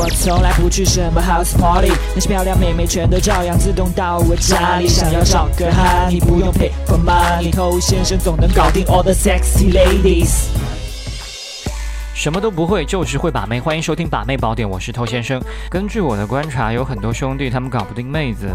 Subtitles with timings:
[0.00, 4.86] 我从来不去什么 house party，那些漂亮妹妹全都照样自动到我家里。
[4.86, 10.50] 想要找个哈，你不用 pay for money，偷先生总能搞定 all the sexy ladies。
[12.14, 13.58] 什么都不会，就是会把妹。
[13.58, 15.42] 欢迎收听《把妹宝典》，我是偷先生。
[15.68, 18.46] 根据我的观察，有很多兄弟他们搞不定妹子，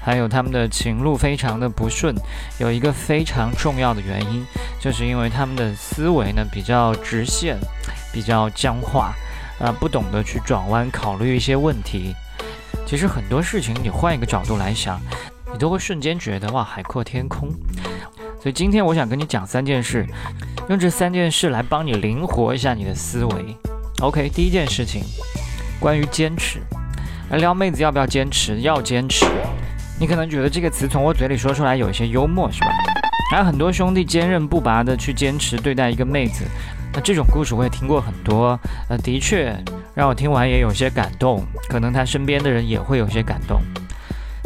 [0.00, 2.14] 还有他们的情路非常的不顺。
[2.58, 4.46] 有一个非常重要的原因，
[4.78, 7.58] 就是因为他们的思维呢比较直线，
[8.12, 9.12] 比较僵化，
[9.58, 12.14] 啊，不懂得去转弯考虑一些问题。
[12.86, 15.00] 其实很多事情，你换一个角度来想，
[15.52, 17.48] 你都会瞬间觉得哇，海阔天空。
[18.42, 20.06] 所以今天我想跟你讲三件事。
[20.68, 23.56] 用这三件事来帮你灵活一下你的思维。
[24.00, 25.02] OK，第一件事情，
[25.78, 26.60] 关于坚持。
[27.30, 28.60] 来撩妹子要不要坚持？
[28.60, 29.26] 要坚持。
[30.00, 32.68] 你可能觉得这个词从我嘴里说出来有一些幽默，是吧？
[33.30, 36.44] 还有很多兄弟坚韧不拔的去坚持对待一个妹子。
[36.94, 39.54] 那这种故事我也听过很多，呃，的确
[39.94, 41.44] 让我听完也有些感动。
[41.68, 43.60] 可能他身边的人也会有些感动。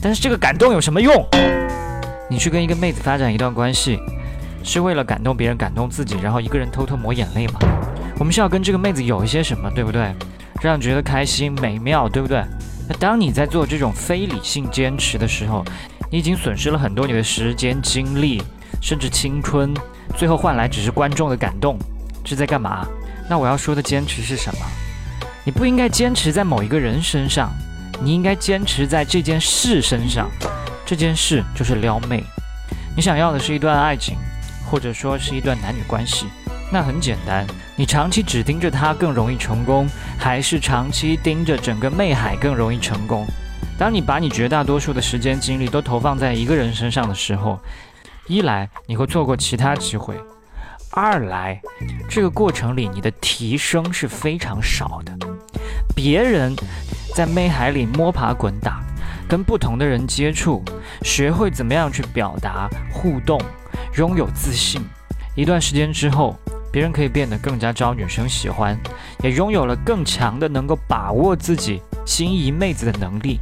[0.03, 1.15] 但是这个感动有什么用？
[2.31, 3.99] 你去跟一个妹子发展一段关系。
[4.65, 7.61] 是为了感动别人，感动自己，然后一个人偷偷抹眼泪吗？
[8.19, 10.13] 我们是要跟这个妹子有一些什么，对不对？
[10.61, 12.45] 让觉得开心、美妙，对不对？
[12.87, 15.65] 那当你在做这种非理性坚持的时候，
[16.11, 18.43] 你已经损失了很多你的时间、精力，
[18.83, 19.73] 甚至青春，
[20.17, 21.79] 最后换来只是观众的感动，
[22.25, 22.87] 是在干嘛？
[23.29, 24.61] 那我要说的坚持是什么？
[25.45, 27.51] 你不应该坚持在某一个人身上，
[28.01, 30.31] 你应该坚持在这件事身上。
[30.87, 32.25] 这件事就是撩妹。
[32.97, 34.17] 你想要的是一段爱情。
[34.71, 36.27] 或者说是一段男女关系，
[36.71, 43.27] 那很简单，你长期只盯着他更容易成功，还是长期盯着整个魅海更容易成功？
[43.79, 47.59] 当你把你绝大多数的时间精力都投放在一个人身上的时候，
[48.27, 50.15] 一来你会错过其他机会，
[50.91, 51.61] 二来
[52.09, 55.17] 这个过程里你的提升是非常少的。
[55.95, 56.55] 别人
[57.15, 58.83] 在妹海里摸爬滚打，
[59.29, 60.63] 跟不同的人接触，
[61.03, 63.41] 学会怎么样去表达互动。
[63.97, 64.81] 拥有自信，
[65.35, 66.37] 一段时间之后，
[66.71, 68.79] 别人可以变得更加招女生喜欢，
[69.23, 73.41] 也拥有了更强的能够把握自己心仪妹子的能力。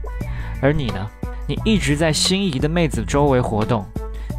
[0.62, 1.10] 而你呢？
[1.46, 3.86] 你一直在心仪的妹子周围活动，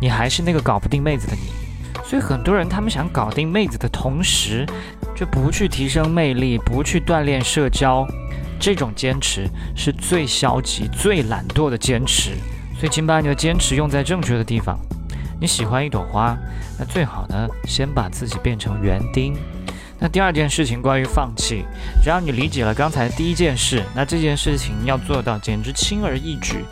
[0.01, 1.56] 你还是那个搞不定妹子的你。
[2.07, 4.65] 所以很多人他们想搞定妹子的同时，
[5.13, 8.07] 却不去提升魅力，不去锻炼社交，
[8.57, 9.45] 这种坚持
[9.75, 12.31] 是最消极、最懒惰的坚持。
[12.79, 14.79] 所以，请把你的坚持用在正确的地方。
[15.41, 16.37] 你喜欢一朵花，
[16.79, 19.35] 那最好呢，先把自己变成园丁。
[19.99, 21.65] 那第二件事情关于放弃，
[22.01, 26.63] 只要你理解了刚才第一件事，那这件事情要做到简直轻而易举。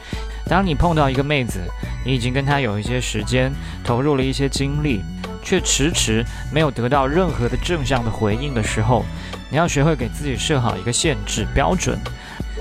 [0.47, 1.59] 当你碰到一个妹子，
[2.05, 3.51] 你已经跟她有一些时间，
[3.83, 5.01] 投入了一些精力，
[5.45, 9.05] 却迟迟没有得到任何的正向的回应的时候，
[9.49, 11.97] 你要学会给自己设好一个限制标准，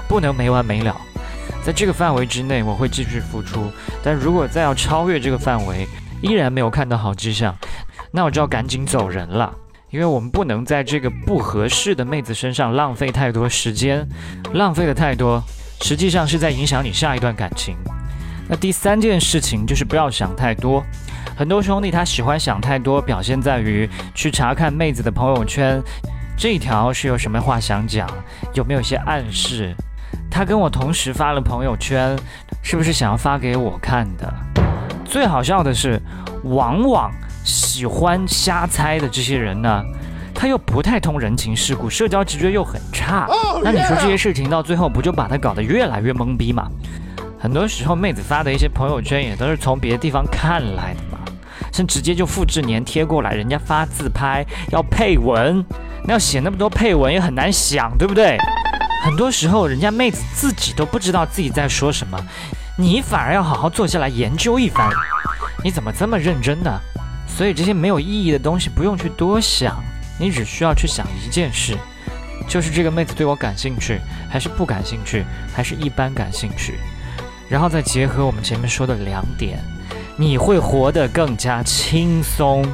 [0.06, 0.95] 不能没完没了。
[1.65, 3.72] 在这个范围之内，我会继续付出。
[4.03, 5.89] 但如果再要超越这个范围，
[6.21, 7.56] 依然没有看到好迹象，
[8.12, 9.53] 那我就要赶紧走人了。
[9.91, 14.06] 因为我们不能在这个不合适的妹子身上浪费太多时间，
[14.53, 15.43] 浪费的太多，
[15.81, 17.77] 实际上是在影响你下一段感情。
[18.49, 20.84] 那第三件事情就是不要想太多。
[21.37, 25.82] 很多兄弟他喜欢想太多，表现在于去查看妹子的朋友圈，
[26.37, 28.09] 这一条是有什么话想讲，
[28.53, 29.75] 有没有一些暗示？
[30.31, 32.16] 他跟我同时发了朋友圈，
[32.62, 34.33] 是不是想要发给我看的？
[35.04, 36.00] 最好笑的是，
[36.44, 37.10] 往往
[37.44, 39.83] 喜欢瞎猜的这些人呢，
[40.34, 43.28] 他又不太通人情世故，社交直觉又很差。
[43.62, 46.69] 那你说这些事情到最后不就把他搞得越来越懵逼吗？
[47.44, 51.19] 很多时候妹子发的一些朋友圈也都是从别的地方看来的嘛，
[51.75, 53.34] 甚至直接就复制粘贴过来。
[53.34, 55.62] 人家发自拍要配文，
[56.06, 58.38] 那要写那么多配文也很难想，对不对？
[59.04, 62.19] 很多时候，人家妹子自己都不知道自己在说什么，
[62.78, 64.88] 你反而要好好坐下来研究一番。
[65.62, 66.81] 你怎么这么认真呢？
[67.28, 69.84] 所以这些没有意义的东西不用去多想，
[70.19, 71.77] 你只需要去想一件事，
[72.49, 74.00] 就是这个妹子对我感兴趣，
[74.31, 76.78] 还是不感兴趣，还是一般感兴趣。
[77.48, 79.58] 然后再结合我们前面说的两点，
[80.16, 82.64] 你会活得更加轻松。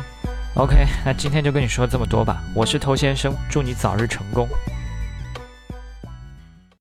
[0.55, 2.43] OK，那今天就跟你说这么多吧。
[2.55, 4.49] 我是头先生，祝你早日成功。